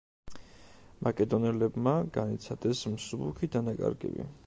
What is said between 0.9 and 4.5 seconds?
მაკედონელებმა განიცადეს მსუბუქი დანაკარგები.